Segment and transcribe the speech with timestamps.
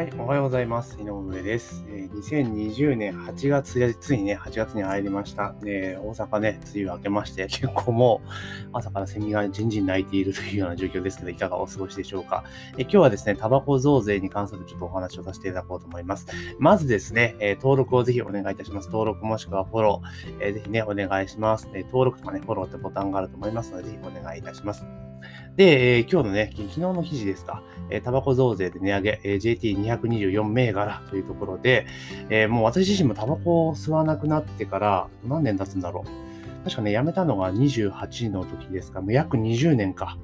[0.00, 0.98] はい、おはようございます。
[0.98, 1.84] 井上です。
[1.90, 5.54] え、2020年8月、ついにね、8月に入りました。
[5.66, 8.28] えー、大阪ね、梅雨明けまして、結構もう
[8.72, 12.44] 朝からセミがじんじん鳴いているというような状況ですけど、いかがお過ごしでしょうか。
[12.78, 16.26] え、今日はですね、タバコ増税に関するちょっとお話をさせていただこうと思います。
[16.58, 18.86] まずですね、え登録をぜひお願いいたします。
[18.86, 21.68] 登録もしくはフォロー、えぜひね、お願いします。
[21.74, 25.09] え登録とかね、フォローってボタンがあると思いますので、ぜひお願いいたします。
[25.56, 31.86] で、えー、今日のね、昨日の記事ですか、えー、タバコ増税で値上げ、えー、JT224 銘柄というところで、
[32.28, 36.64] えー、もう私自身もタバコを吸わなくなってから何年経つんだろう。
[36.64, 40.18] 確かね、辞めたのが28の時ですか、もう約20年か。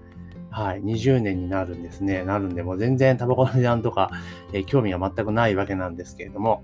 [0.50, 2.24] はい、20年になるんですね。
[2.24, 4.10] なるんで、もう全然タバコの値段とか、
[4.54, 6.62] えー、興味が全くないわけなんですけれども、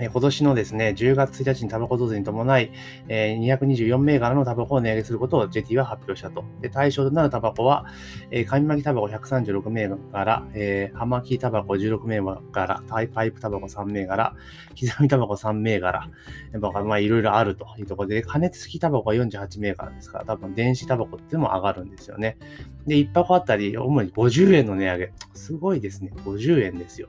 [0.00, 2.72] え今年のですね、10月1日にタバコ増税に伴い、
[3.08, 6.44] え224銘柄のタバコを値上げすることを JT は発表したと。
[6.62, 7.84] で対象となるタバコは、
[8.30, 12.20] えー、紙巻きタバコ136銘柄、えー、葉巻タバコ16銘
[12.52, 14.34] 柄、タイパイプタバコ3銘柄、
[14.80, 16.08] 刻みタバコ3銘柄、
[16.84, 22.38] まあいろいろあるというところで、加熱式タバコは48銘柄ですから、多分電子タバコっていうのも上がるんですよね。
[22.86, 25.12] で、1箱あたり主に50円の値上げ。
[25.34, 26.10] すごいですね。
[26.24, 27.08] 50円ですよ。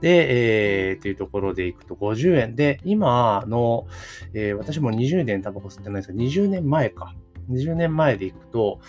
[0.00, 3.86] で、えー、というところでいくと50円で、今の、
[4.32, 7.14] えー、私も20年タバコ吸ってないですけど、20年前か。
[7.50, 8.80] 20年前でいくと、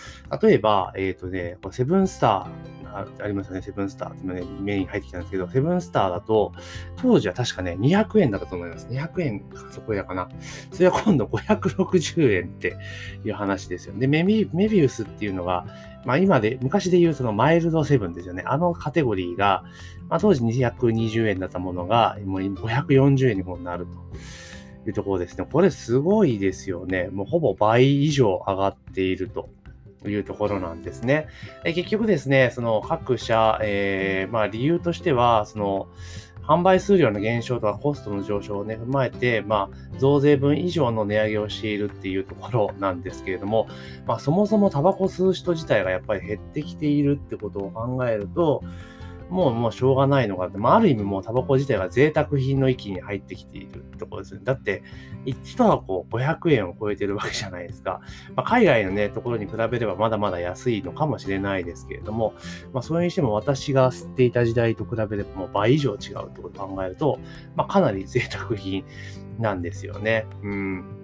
[0.42, 2.76] 例えば、えっ、ー、とね、セブンスター
[3.22, 6.52] ありますよね、セブンスターってね、目に入ってきたんですけど、セブンスターだと、
[6.96, 8.86] 当時は確かね、200円だったと思います。
[8.88, 10.28] 200円か、そこやかな。
[10.70, 12.76] それは今度560円って
[13.24, 13.94] いう話ですよ。
[13.96, 15.66] で、メビメビウスっていうのが、
[16.04, 18.44] まあ今で、昔で言うそのマイルドセブンですよね。
[18.46, 19.64] あのカテゴリーが、
[20.08, 23.92] まあ当時220円だったものが、もう540円にもなると。
[24.90, 25.46] いうところですね。
[25.50, 27.08] これすごいですよね。
[27.12, 29.48] もうほぼ倍以上上がっていると。
[30.04, 31.26] いうところなんですね。
[31.64, 35.88] 結局ですね、その各社、えー、まあ理由としては、その、
[36.46, 43.66] 販売数量の減少とかコストの上昇をね、踏まえて、まあ、増税分以上の値上げをしているっていうところなんですけれども、
[44.06, 48.62] まあ、そもそもタバコ吸う人自体がやっぱり減ってきているってことを考えると、
[49.28, 54.40] もう、もうしょうがないのかって、まあ、ある意味もうタバコ自体が贅沢品の域に入ってきているってことですね。
[54.44, 54.82] だって、
[55.24, 58.00] 1箱500円を超えてるわけじゃないですか。
[58.34, 62.34] まあ、海外のね、ところに比べればまだまだ安いのかもしれないですけれども、
[62.72, 67.18] まあ、それにしても私が吸っていた時代と比べればもう倍以上違うってことを考えると、
[67.56, 68.84] まあ、かなり贅沢品
[69.38, 70.26] なんですよね。
[70.42, 70.95] うん。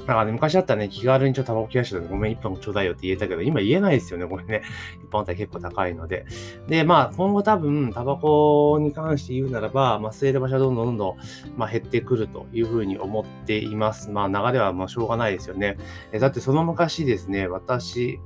[0.00, 4.62] だかね、昔だったらね、気軽にちょっとタバコ切らしてごめん、一本ちょうだいよって言えたけど、今言えないですよね、これね。
[5.02, 6.26] 一本あたり結構高いので。
[6.68, 11.16] で、まあ、今後多分、タバコに関して言うならば、まあ、吸える場所はどんどんどんどん、
[11.56, 14.10] まあ、減ってくるというふうに思っています。
[14.10, 15.76] まあ、流れはもうしょうがないですよね。
[16.12, 18.18] えだってその昔ですね、私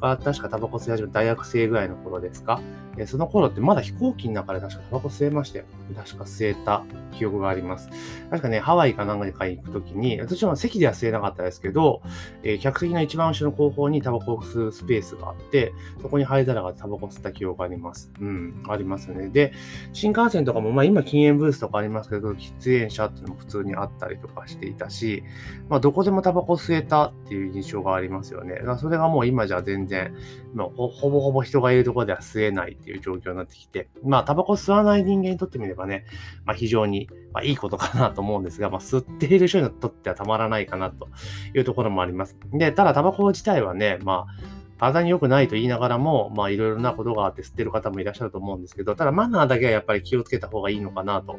[0.00, 2.60] が確かタバコ吸い始めた大学生ぐらいの頃ですか？
[2.96, 5.64] えその頃ってまだ飛行機の中で確かタバコ吸えましたよ。
[5.94, 6.82] 確か吸えた
[7.12, 7.88] 記憶があります。
[8.30, 12.02] 確かね、ハワイかなんかに行くときに、私は席では吸えなかったですけど、
[12.42, 18.12] えー、客席の一番後ろの後方にタバコを吸うスペースがあって、そこに灰皿がタバコ吸った記憶があります。
[18.20, 19.28] うん、ありますね。
[19.28, 19.52] で、
[19.92, 25.22] 新幹線とかも、まあ今禁煙ブースとかありますけど、喫煙者っていうのも普通にあったりとかしていたし、
[25.68, 28.54] まあどこでもタバコ吸えたっていう印象がありますよね。
[28.54, 30.14] だからそれがもう今じゃ全然、
[30.54, 36.04] まあ、ほぼほぼ人がいるところでは吸えないっていう状況になってきて、まあタバコ吸わない人間にとってみればね、
[36.44, 41.08] まあ非常に、まあ、いいことかなと思うんですが、まあ吸っている人にとってはたまらないかなと
[41.54, 42.36] いうところもあります。
[42.52, 51.38] で、ただタバコ自体はね、まあ、体に良くないと言いながらも、まあいろいろなことがあって吸ってる方もいらっしゃると思うんですけど、ただマナーだけはやっぱり気をつけた方がいいのかなと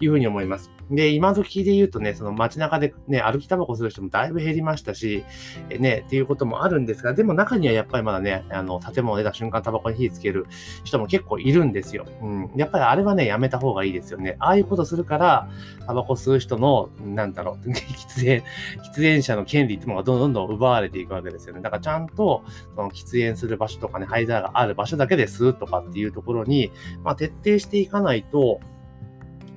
[0.00, 0.72] いうふうに思います。
[0.90, 5.24] で、今時で言うとね、その街中でね、歩きタバコする人もだいぶ減りましたし、
[5.68, 10.46] えね、っていうこともあるんですが、でも中にはやっぱりまだね、あの、建物出た瞬間タバコに火つける
[10.82, 12.06] 人も結構いるんですよ。
[12.22, 12.50] うん。
[12.56, 14.36] やっぱりあれはね、やめた方がいいですよね。
[14.40, 15.48] ああいうことするから、
[15.86, 18.44] タバコ吸う人の、なんだろう、 喫煙、
[18.90, 21.60] 喫煙者の権利っていうのがどんどんどん奪われていくわけですよね。
[21.60, 22.42] だからちゃんと、
[22.80, 26.72] その喫煙する場所とかね、灰皿がある場所だけですとかっていうところに、
[27.04, 28.60] まあ、徹底していかないと、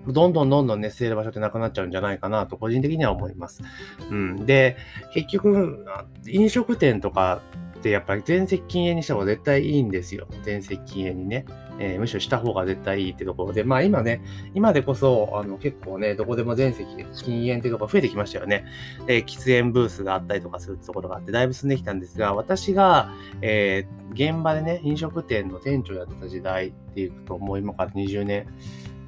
[0.08, 3.62] どんどんどんどんね、吸える場所ってなくなっちゃうんじゃないかなと、個人的には思います。
[4.10, 4.46] うん。
[4.46, 4.76] で、
[5.14, 5.86] 結局、
[6.28, 7.42] 飲食店とか
[7.84, 10.26] ってやっぱり全席禁煙にした方が絶対いいんですよ。
[10.44, 11.46] 全席禁煙にね。
[11.80, 14.22] えー、むしろした方が絶対いいってところで、まあ今ね、
[14.54, 18.66] 今でこそ、あの結構ね、どこでも全席禁煙っていうところ増えてきましたよね。
[19.06, 28.48] で、喫煙ブースがあったりとかするところがあって、だいぶ進んできたんですが、私が、えー、現場でね、飲食店の店長やってた時代っていうと、もう今から20年、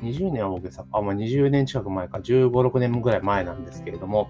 [0.01, 4.29] 20年は大げさか、まあ、20年近く前か、15、6年ぐらい前なんですけれども、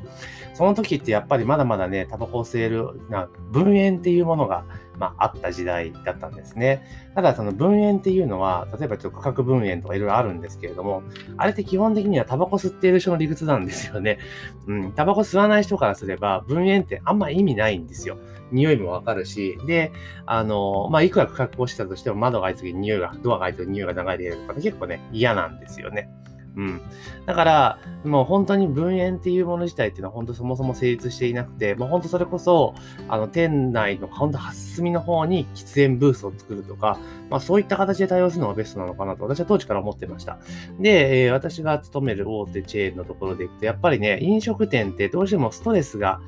[0.53, 4.65] その時ってやっぱりまだまだね、タバコを吸える、な分煙っていうものが
[4.97, 6.83] まあ、あった時代だったんですね。
[7.15, 11.03] ただ、その分煙っていうのは、例えばちょっと価格分煙とかいろいろあるんですけれども、
[11.37, 14.19] あれって基本的にはタバコ吸っている人の理屈なんですよね。
[14.67, 18.17] うん、タバコ吸わない人からすれば、分煙ってあんま意味ないんですよ。
[18.51, 19.91] 匂いもわかるし、で、
[20.25, 26.09] あの、まあ、いくら価格をしたとしても窓が開いた時に匂いが、ドアが開いた時に匂いが流れているとか、結構ね、嫌なんですよね。
[26.55, 26.81] うん。
[27.25, 32.73] だから、もう本当に分煙っていうもの自体っていうのは本当そもそも成立していなくて、もう本当それこそ、
[33.09, 36.97] あの、店内の本当端隅の方に喫煙ブースを作るとか、
[37.29, 40.39] まあそういった形で対応するのがベストなのかなと私は当時から思ってました。
[40.79, 46.21] で、えー、私が勤める大手チェーンのところでいくと、やっぱりね、飲食店ってどうしてもストレスが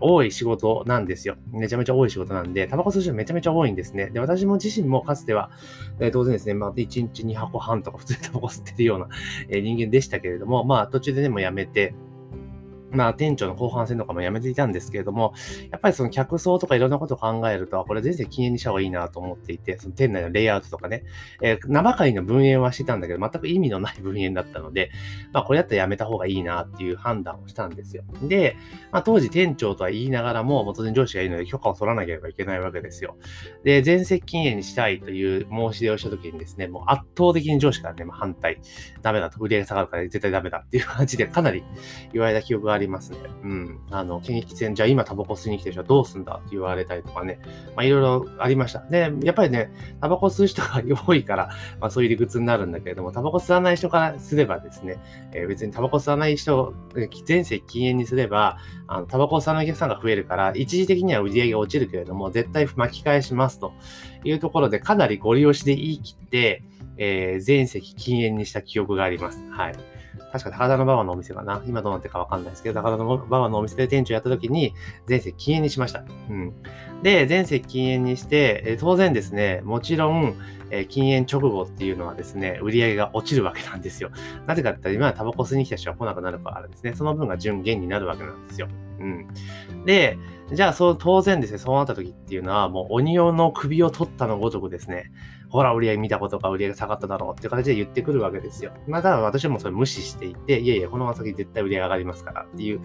[0.00, 1.36] 多い仕事なんですよ。
[1.52, 4.10] めちゃめちゃ多い仕事なんで、タバコ吸う人めちゃめちゃ多いんですね。
[4.10, 5.50] で、私も自身もかつては、
[6.00, 9.08] えー、当然ですね、まあ、1日2箱半とか普通にタバコ吸ってるような、
[9.48, 11.94] えー、人間でしたけれども、まあ、途中でね、もやめて、
[12.94, 15.34] まあ、店長の後半戦とかもやめていたんですけれども、
[15.70, 21.04] やっぱりその客層とかいろんなことを考えると、これ全然禁煙にした方がいいなと思っていて、その店内のレイアウトとかね、
[21.42, 24.90] えー、生狩りの分煙はしてたんだけど、全く意味のない分煙だったので、
[25.32, 28.04] まあ、これだったらやめた方がいいなっていう判断をしたんですよ。
[28.22, 28.56] で、
[28.92, 33.16] まあ、当時店長とは言いながらも、当然上司がいいので許可を取らなければいけないわけですよ。
[33.64, 38.60] で、全席禁煙にしたいという申し出をした時にですね、もう圧倒的に上司からね、まあ、反対、
[39.02, 41.62] ダメだと、売り上げ下がるから絶対ダメだっていう感じでかなり
[42.12, 43.18] 言われた記憶がありますね。
[43.42, 43.80] うん。
[43.90, 47.40] あの、検疫戦、じゃあ今タバコ吸いに来てる人はどうすんだって言われたりとかね、
[47.76, 48.80] まあいろいろありました。
[48.80, 49.70] で、やっぱりね、
[50.00, 51.50] タバコ吸う人が多いから、
[51.80, 54.96] まあそういう理屈になるんだけれども、タバコ吸わない人からすればですね、
[55.32, 56.74] えー、別にタバコ吸わない人、
[57.24, 63.72] 全席禁煙にすれば、あのタバコ吸わないお客さんが増えるから、一時的には売り上げが落ちるけれども、絶対巻き返しますと
[64.24, 66.62] いうところで、かなりご利用しで言い切って、
[66.96, 69.44] えー、全席禁煙にした記憶があります。
[69.50, 69.74] はい。
[70.34, 71.62] 確か高田馬場のお店かな。
[71.64, 74.74] 今どうなってるかわかんないですけど、高田馬場のお店で店長やった時に、
[75.06, 76.02] 全席禁煙にしました。
[76.28, 76.52] うん。
[77.04, 80.34] で、全席禁煙にして、え当然ですね、もちろん、
[80.70, 84.10] え禁煙直後っていうのはですね、売り上げが落ちるわけなんですよ。
[84.48, 88.66] なぜかって言ったら、今はタバコ吸いに来た人は来なくなるからですね、その分が順減になるわけなんですよ。
[88.98, 89.28] うん。
[89.84, 90.18] で、
[90.52, 95.12] じゃあ、そう、当然ですね、そうなった時っていうのは、もう鬼用の首を取ったのごとくですね、
[95.54, 98.72] ほら、売り上げ見たことか、売り上げ下がっただろうっていう形で言ってくるわけですよ。
[98.88, 102.80] まあ、ただ私もそれ無視していて、いやいや、このまま先絶対売り上げ上がりますからっていう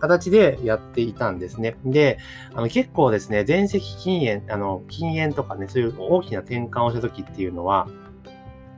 [0.00, 1.78] 形でやっていたんですね。
[1.82, 2.18] で、
[2.52, 7.88] あの結構ですね、全席禁煙、あの、禁煙とかね、そういう大きな転換をした時っていうのは、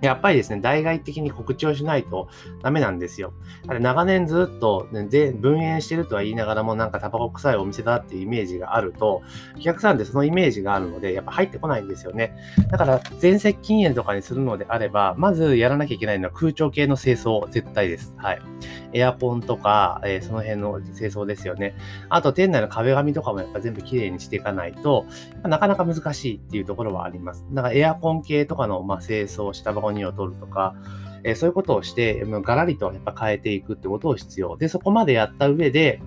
[0.02, 2.28] やっぱりですね、代替的に告知をしないと
[2.62, 3.32] ダメなんですよ。
[3.68, 9.22] あれ長年ずっと、ね、で分煙してるとは言いながらもなんかタバコ臭いお店だっていうイメージがあると、
[9.56, 12.36] お客さんってそのイメージがあるので、やっぱ入ってこないんですよね。
[12.70, 18.14] だから、全接禁煙とかにするのであれば、まずやらなきゃいけないのは空調系の清掃、絶対です。
[18.16, 18.42] はい。
[18.92, 21.76] エアコンとか、えー、その辺の清掃ですよね。
[22.08, 25.06] あと、店内の壁紙とかもやっぱ全部きれいにしていかないと、
[25.44, 27.46] なかなか難しいっていうところはあります。
[27.52, 30.74] だから、エアコン系とかの、まあ、清掃、下箱にを取るとか、
[31.24, 34.56] えー、そういうことをして、ガラリとやっぱ変えていくってことを必要。
[34.56, 36.00] で、そこまでやった上で、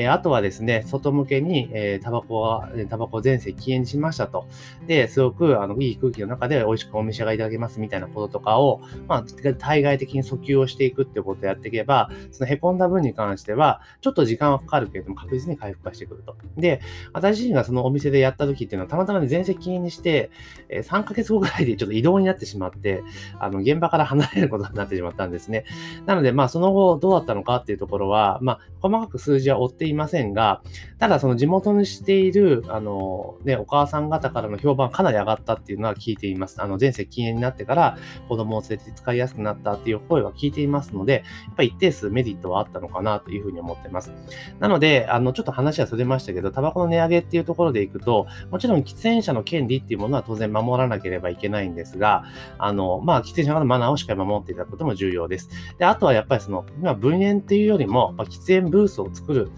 [0.00, 4.46] え、あとはですね、外向けに、えー、タバコは、タバコ全席禁煙しましたと。
[4.86, 9.24] で、すごく、あの、いい空気の中で美味しくお召し上がりいただけますみたいなこととかを、まあ、
[9.58, 16.36] 対外的に訴求をしていくってことをやっていけば、その凹んだ分に関しては、ちょっと時間はかかるけれども、確実に回復化してくると。
[16.56, 16.80] で、
[17.12, 20.30] 私自身がそのお店でやった時っていうのは、たまたまね、全席禁煙にして、
[20.68, 23.02] え、3ヶ月後ぐらいでちょっと移動になってしまって、
[23.40, 25.64] あの、現場から離れることになってしまったんですね。
[26.06, 30.62] なので、まあ、その後どうだったのかっていうところは、まあ、細かく数字は追っていませんが、
[30.98, 36.60] ただその地元にしている、あの、ね、お母さん方からの評判かなり上がったっていうのは聞いています。
[36.62, 44.12] あの、全席禁煙になってから子供を連れて使いやすくなったっていう声は聞いていますので、やっぱり一定数メリットはあったのかなというふうに思ってます。
[44.58, 52.24] なので、あの、ちょっと話はそれましたけど、タバコの値上げっていうところでいくと、もちろん喫煙者の権利っていうものは当然守らなければいけないんですが、
[52.58, 55.48] あの、まあ、喫煙者のマナーをしっかり守っていただくことも重要です。
[55.78, 59.50] で、あとはやっぱりその、今、分煙っていうよりも、ま、喫煙ブースを作る、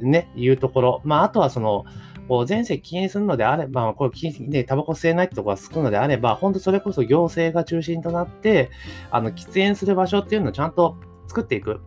[0.00, 1.00] ね、いうところ。
[1.04, 1.84] まあ、あとはその、
[2.48, 8.70] 前世禁煙するのであれば、これ禁煙でタバコ吸えないってところが少るのであれば、本当それこそ行政が中心となって、
[9.10, 10.96] あの、喫煙する場所っていうのをちゃんと
[11.26, 11.80] 作っていく。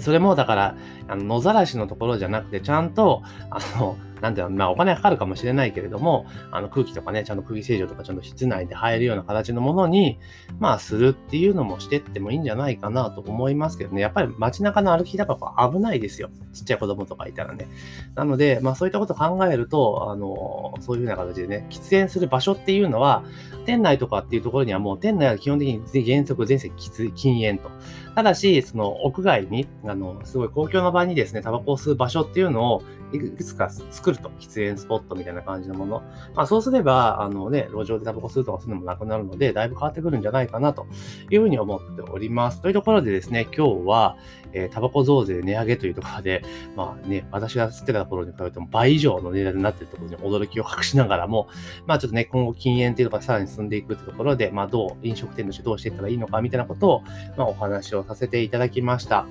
[0.00, 0.76] それもだから、
[1.08, 10.18] あの野ざらしのところじゃなくて、ちゃんと、あの、なんていうの、まあお金かかるかもしれないけれども、あの空気とかね、ちゃんと空気清浄とかちゃんと室内で入るような形のものに、
[10.58, 16.30] まあするっていうのもしてってもいいんじゃないかなと思いますけどね、やっぱり街中の歩きだから危ないですよ。
[16.54, 17.68] ちっちゃい子供とかいたらね。
[18.14, 23.24] なので、まあそういったことを考えると、あの、そういうふうな形でね、喫煙する場所っていうのは、
[23.66, 27.70] 店内とかっていうところにはもう店内は基本的に原則全席禁煙と。
[28.14, 34.30] ただし、その屋外に、あの、すごい公共の場にですね、タバコを吸う場所っていうのをいくつか作ると。
[34.40, 36.02] 喫煙スポットみたいな感じのもの。
[36.34, 40.86] まあそうすれば、あのね、路上でタバコ吸うとかするのもなくなるので、だいぶ変わってくるんじゃないかなと
[41.30, 42.60] いうふうに思っております。
[42.60, 44.16] というところでですね、今日は、
[44.52, 46.42] えー、タバコ増税値上げというところで、
[46.76, 51.48] まあね、私が吸ってた頃に比べても倍以上の値段になっているところに驚きを隠しながらも、
[51.86, 57.02] まあちょっとね、今後禁煙っていうのがさらに進んでいくってところで、まあどう、飲食店としてどうしていったらいいのかみたいなことを、
[57.36, 59.26] まあお話をさせていただきました。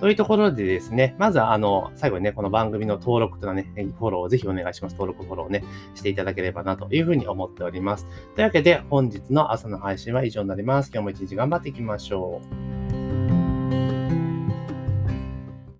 [0.00, 4.92] というところでですね、まずはあの、最後にね、この番組の登録とかね、フォローをぜひお願いします。
[4.92, 8.06] 登録、フォローをね、していただければなというふうに思っております。
[8.34, 10.90] というわけで、本日の朝の配信は以上になります。
[10.92, 12.40] 今日も一日頑張っていきましょ
[12.74, 12.77] う。